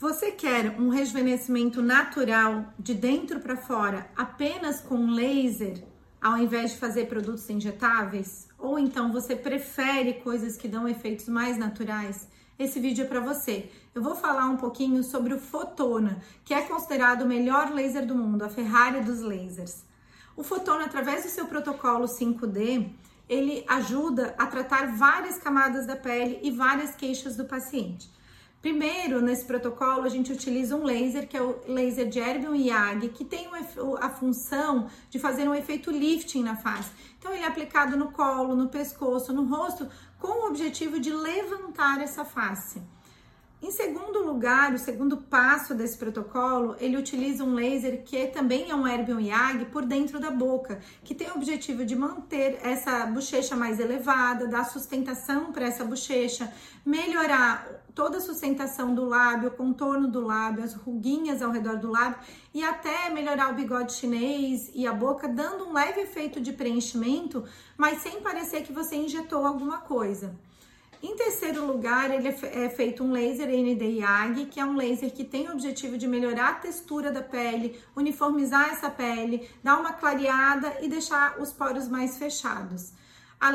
Você 0.00 0.32
quer 0.32 0.80
um 0.80 0.88
rejuvenescimento 0.88 1.82
natural 1.82 2.72
de 2.78 2.94
dentro 2.94 3.38
para 3.38 3.54
fora 3.54 4.10
apenas 4.16 4.80
com 4.80 5.10
laser, 5.10 5.84
ao 6.18 6.38
invés 6.38 6.70
de 6.70 6.78
fazer 6.78 7.06
produtos 7.06 7.50
injetáveis? 7.50 8.48
Ou 8.58 8.78
então 8.78 9.12
você 9.12 9.36
prefere 9.36 10.14
coisas 10.14 10.56
que 10.56 10.66
dão 10.66 10.88
efeitos 10.88 11.28
mais 11.28 11.58
naturais? 11.58 12.26
Esse 12.58 12.80
vídeo 12.80 13.04
é 13.04 13.08
para 13.08 13.20
você. 13.20 13.70
Eu 13.94 14.02
vou 14.02 14.14
falar 14.14 14.46
um 14.46 14.56
pouquinho 14.56 15.04
sobre 15.04 15.34
o 15.34 15.38
Fotona, 15.38 16.22
que 16.46 16.54
é 16.54 16.62
considerado 16.62 17.20
o 17.20 17.28
melhor 17.28 17.70
laser 17.70 18.06
do 18.06 18.14
mundo, 18.14 18.42
a 18.42 18.48
Ferrari 18.48 19.02
dos 19.02 19.20
lasers. 19.20 19.84
O 20.34 20.42
Fotona, 20.42 20.86
através 20.86 21.24
do 21.24 21.28
seu 21.28 21.44
protocolo 21.44 22.06
5D, 22.06 22.88
ele 23.28 23.66
ajuda 23.68 24.34
a 24.38 24.46
tratar 24.46 24.96
várias 24.96 25.36
camadas 25.36 25.86
da 25.86 25.94
pele 25.94 26.40
e 26.42 26.50
várias 26.50 26.94
queixas 26.96 27.36
do 27.36 27.44
paciente. 27.44 28.08
Primeiro, 28.60 29.22
nesse 29.22 29.46
protocolo, 29.46 30.02
a 30.02 30.08
gente 30.10 30.30
utiliza 30.30 30.76
um 30.76 30.84
laser, 30.84 31.26
que 31.26 31.34
é 31.34 31.40
o 31.40 31.60
laser 31.66 32.06
de 32.06 32.18
Erbium 32.18 32.54
Yag, 32.54 33.08
que 33.08 33.24
tem 33.24 33.48
a 33.98 34.10
função 34.10 34.86
de 35.08 35.18
fazer 35.18 35.48
um 35.48 35.54
efeito 35.54 35.90
lifting 35.90 36.42
na 36.42 36.56
face. 36.56 36.90
Então, 37.18 37.32
ele 37.32 37.42
é 37.42 37.46
aplicado 37.46 37.96
no 37.96 38.12
colo, 38.12 38.54
no 38.54 38.68
pescoço, 38.68 39.32
no 39.32 39.44
rosto, 39.44 39.88
com 40.18 40.44
o 40.44 40.48
objetivo 40.48 41.00
de 41.00 41.10
levantar 41.10 42.02
essa 42.02 42.22
face. 42.22 42.82
Em 43.62 43.70
segundo 43.70 44.24
lugar, 44.24 44.72
o 44.72 44.78
segundo 44.78 45.18
passo 45.18 45.74
desse 45.74 45.98
protocolo, 45.98 46.76
ele 46.80 46.96
utiliza 46.96 47.44
um 47.44 47.52
laser 47.52 48.02
que 48.02 48.26
também 48.28 48.70
é 48.70 48.74
um 48.74 48.88
Erbium 48.88 49.20
Yag 49.20 49.66
por 49.66 49.84
dentro 49.84 50.18
da 50.18 50.30
boca, 50.30 50.80
que 51.04 51.14
tem 51.14 51.28
o 51.28 51.34
objetivo 51.34 51.84
de 51.84 51.94
manter 51.94 52.58
essa 52.62 53.04
bochecha 53.04 53.54
mais 53.54 53.78
elevada, 53.78 54.48
dar 54.48 54.64
sustentação 54.64 55.52
para 55.52 55.66
essa 55.66 55.84
bochecha, 55.84 56.50
melhorar 56.86 57.84
toda 57.94 58.16
a 58.16 58.20
sustentação 58.22 58.94
do 58.94 59.04
lábio, 59.04 59.50
o 59.50 59.52
contorno 59.52 60.08
do 60.08 60.26
lábio, 60.26 60.64
as 60.64 60.72
ruguinhas 60.72 61.42
ao 61.42 61.50
redor 61.50 61.76
do 61.76 61.90
lábio 61.90 62.18
e 62.54 62.64
até 62.64 63.10
melhorar 63.10 63.50
o 63.50 63.54
bigode 63.54 63.92
chinês 63.92 64.70
e 64.74 64.86
a 64.86 64.92
boca, 64.94 65.28
dando 65.28 65.66
um 65.66 65.74
leve 65.74 66.00
efeito 66.00 66.40
de 66.40 66.54
preenchimento, 66.54 67.44
mas 67.76 68.00
sem 68.00 68.22
parecer 68.22 68.62
que 68.62 68.72
você 68.72 68.96
injetou 68.96 69.46
alguma 69.46 69.78
coisa. 69.78 70.34
Em 71.02 71.16
terceiro 71.40 71.66
lugar, 71.66 72.10
ele 72.10 72.28
é, 72.28 72.64
é 72.66 72.68
feito 72.68 73.02
um 73.02 73.12
laser 73.12 73.48
ND-YAG, 73.48 74.44
que 74.46 74.60
é 74.60 74.64
um 74.64 74.76
laser 74.76 75.10
que 75.10 75.24
tem 75.24 75.48
o 75.48 75.52
objetivo 75.52 75.96
de 75.96 76.06
melhorar 76.06 76.50
a 76.50 76.54
textura 76.54 77.10
da 77.10 77.22
pele, 77.22 77.80
uniformizar 77.96 78.68
essa 78.68 78.90
pele, 78.90 79.48
dar 79.62 79.80
uma 79.80 79.94
clareada 79.94 80.76
e 80.82 80.88
deixar 80.88 81.40
os 81.40 81.50
poros 81.50 81.88
mais 81.88 82.18
fechados. 82.18 82.92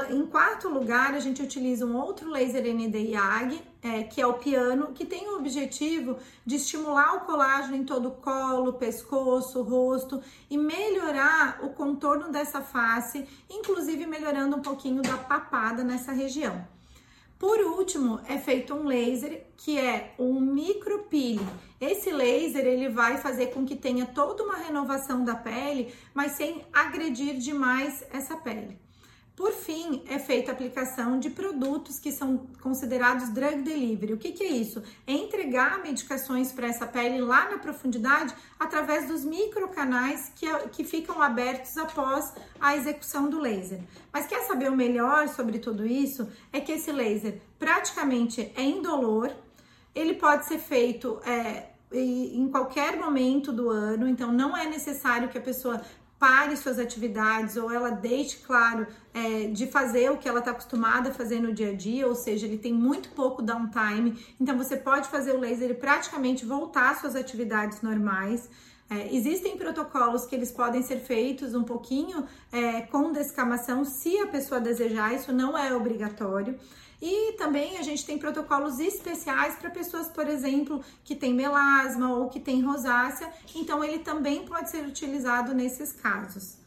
Em 0.10 0.26
quarto 0.26 0.68
lugar, 0.68 1.14
a 1.14 1.20
gente 1.20 1.44
utiliza 1.44 1.86
um 1.86 1.96
outro 1.96 2.32
laser 2.32 2.64
ND-YAG, 2.64 3.62
é, 3.84 4.02
que 4.02 4.20
é 4.20 4.26
o 4.26 4.34
piano, 4.34 4.94
que 4.94 5.06
tem 5.06 5.30
o 5.30 5.38
objetivo 5.38 6.18
de 6.44 6.56
estimular 6.56 7.18
o 7.18 7.20
colágeno 7.20 7.76
em 7.76 7.84
todo 7.84 8.08
o 8.08 8.16
colo, 8.16 8.74
pescoço, 8.74 9.62
rosto 9.62 10.20
e 10.50 10.58
melhorar 10.58 11.60
o 11.62 11.70
contorno 11.70 12.32
dessa 12.32 12.62
face, 12.62 13.28
inclusive 13.48 14.08
melhorando 14.08 14.56
um 14.56 14.62
pouquinho 14.62 15.04
da 15.04 15.18
papada 15.18 15.84
nessa 15.84 16.12
região. 16.12 16.66
Por 17.38 17.60
último, 17.60 18.22
é 18.30 18.38
feito 18.38 18.74
um 18.74 18.88
laser 18.88 19.46
que 19.58 19.78
é 19.78 20.14
um 20.18 20.40
micropeeling. 20.40 21.46
Esse 21.82 22.10
laser 22.10 22.66
ele 22.66 22.88
vai 22.88 23.18
fazer 23.18 23.48
com 23.48 23.66
que 23.66 23.76
tenha 23.76 24.06
toda 24.06 24.44
uma 24.44 24.56
renovação 24.56 25.26
da 25.26 25.36
pele, 25.36 25.94
mas 26.14 26.32
sem 26.34 26.66
agredir 26.72 27.38
demais 27.38 28.06
essa 28.12 28.38
pele. 28.38 28.80
Por 29.36 29.52
fim, 29.52 30.02
é 30.08 30.18
feita 30.18 30.52
a 30.52 30.54
aplicação 30.54 31.20
de 31.20 31.30
produtos 31.30 32.00
que 32.00 32.10
são 32.10 32.48
considerados 32.62 33.30
drug 33.30 33.64
delivery. 33.64 34.14
O 34.14 34.18
que, 34.18 34.32
que 34.32 34.44
é 34.44 34.48
isso? 34.48 34.82
É 35.06 35.12
entregar 35.12 35.84
medicações 35.84 36.54
para 36.54 36.68
essa 36.68 36.88
pele 36.88 37.20
lá 37.20 37.50
na 37.50 37.58
profundidade 37.58 38.34
através 38.58 39.10
dos 39.10 39.26
microcanais 39.26 40.32
que, 40.36 40.48
que 40.70 40.86
ficam 40.86 41.22
abertos 41.22 41.78
após 41.78 42.34
a 42.62 42.78
execução 42.78 43.30
do 43.30 43.38
laser. 43.38 43.82
Mas 44.12 44.26
quer 44.26 44.42
saber 44.44 44.72
o 44.72 44.76
melhor 44.76 45.28
sobre 45.28 45.60
tudo 45.60 45.86
isso? 45.86 46.30
É 46.54 46.62
que 46.62 46.72
esse 46.72 46.94
laser 46.94 47.42
praticamente 47.60 48.54
é 48.56 48.64
indolor, 48.64 49.32
ele 49.94 50.14
pode 50.14 50.46
ser 50.46 50.60
feito 50.60 51.20
é, 51.26 51.72
em 51.92 52.48
qualquer 52.50 52.98
momento 52.98 53.52
do 53.52 53.70
ano, 53.70 54.08
então 54.08 54.32
não 54.32 54.56
é 54.56 54.66
necessário 54.66 55.28
que 55.28 55.38
a 55.38 55.42
pessoa 55.42 55.82
pare 56.26 56.58
suas 56.58 56.80
atividades 56.80 57.56
ou 57.56 57.72
ela 57.72 57.92
deixe 57.92 58.38
claro 58.38 58.88
é, 59.14 59.46
de 59.46 59.68
fazer 59.68 60.10
o 60.10 60.18
que 60.18 60.28
ela 60.28 60.40
está 60.40 60.50
acostumada 60.50 61.12
a 61.12 61.14
fazer 61.14 61.40
no 61.40 61.54
dia 61.54 61.70
a 61.70 61.76
dia, 61.76 62.08
ou 62.08 62.16
seja, 62.16 62.48
ele 62.48 62.58
tem 62.58 62.74
muito 62.74 63.10
pouco 63.10 63.44
downtime, 63.44 64.18
então 64.42 64.58
você 64.58 64.76
pode 64.76 65.08
fazer 65.08 65.34
o 65.34 65.40
laser 65.40 65.70
e 65.70 65.76
praticamente 65.76 66.44
voltar 66.44 66.90
às 66.90 66.98
suas 66.98 67.16
atividades 67.16 67.84
normais. 67.84 68.50
É, 68.90 69.14
existem 69.16 69.58
protocolos 69.58 70.26
que 70.26 70.36
eles 70.36 70.52
podem 70.52 70.84
ser 70.84 71.00
feitos 71.00 71.56
um 71.56 71.64
pouquinho 71.64 72.28
é, 72.52 72.82
com 72.82 73.12
descamação, 73.12 73.84
se 73.84 74.20
a 74.20 74.28
pessoa 74.28 74.62
desejar, 74.62 75.14
isso 75.14 75.34
não 75.34 75.58
é 75.58 75.74
obrigatório. 75.74 76.60
E 77.02 77.34
também 77.34 77.78
a 77.78 77.82
gente 77.82 78.06
tem 78.06 78.18
protocolos 78.18 78.80
especiais 78.80 79.56
para 79.56 79.70
pessoas, 79.70 80.08
por 80.08 80.28
exemplo, 80.28 80.84
que 81.04 81.16
têm 81.16 81.34
melasma 81.34 82.14
ou 82.14 82.30
que 82.30 82.40
têm 82.40 82.62
rosácea, 82.62 83.32
então 83.54 83.84
ele 83.84 84.00
também 84.00 84.46
pode 84.46 84.70
ser 84.70 84.86
utilizado 84.86 85.54
nesses 85.54 85.92
casos. 85.92 86.65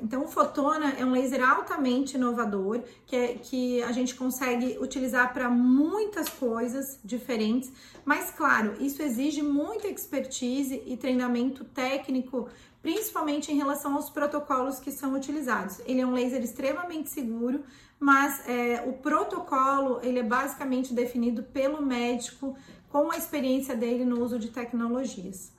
Então, 0.00 0.24
o 0.24 0.28
Fotona 0.28 0.90
é 0.98 1.04
um 1.04 1.10
laser 1.10 1.42
altamente 1.42 2.16
inovador, 2.16 2.82
que, 3.04 3.16
é, 3.16 3.34
que 3.34 3.82
a 3.82 3.90
gente 3.90 4.14
consegue 4.14 4.78
utilizar 4.80 5.32
para 5.32 5.50
muitas 5.50 6.28
coisas 6.28 7.00
diferentes, 7.04 7.72
mas, 8.04 8.30
claro, 8.30 8.74
isso 8.80 9.02
exige 9.02 9.42
muita 9.42 9.88
expertise 9.88 10.82
e 10.86 10.96
treinamento 10.96 11.64
técnico, 11.64 12.48
principalmente 12.80 13.50
em 13.50 13.56
relação 13.56 13.94
aos 13.94 14.08
protocolos 14.08 14.78
que 14.78 14.92
são 14.92 15.14
utilizados. 15.14 15.80
Ele 15.84 16.00
é 16.00 16.06
um 16.06 16.12
laser 16.12 16.42
extremamente 16.42 17.10
seguro, 17.10 17.64
mas 17.98 18.48
é, 18.48 18.84
o 18.86 18.92
protocolo 18.94 20.00
ele 20.02 20.20
é 20.20 20.24
basicamente 20.24 20.94
definido 20.94 21.42
pelo 21.42 21.80
médico 21.80 22.56
com 22.88 23.10
a 23.10 23.16
experiência 23.16 23.74
dele 23.74 24.04
no 24.04 24.22
uso 24.22 24.38
de 24.38 24.48
tecnologias. 24.48 25.52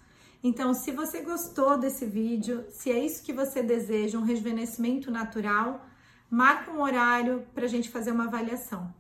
Então, 0.44 0.74
se 0.74 0.92
você 0.92 1.22
gostou 1.22 1.78
desse 1.78 2.06
vídeo, 2.06 2.66
se 2.70 2.92
é 2.92 3.00
isso 3.00 3.24
que 3.24 3.32
você 3.32 3.64
deseja, 3.64 4.20
um 4.20 4.24
rejuvenescimento 4.24 5.10
natural, 5.10 5.88
marca 6.30 6.70
um 6.70 6.82
horário 6.82 7.48
para 7.54 7.64
a 7.64 7.68
gente 7.70 7.90
fazer 7.90 8.12
uma 8.12 8.26
avaliação. 8.26 8.94